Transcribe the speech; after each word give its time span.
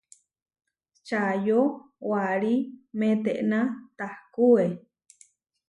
Čayó 1.07 1.61
warí 2.09 2.55
metená 2.99 3.59
tahkué. 3.97 4.65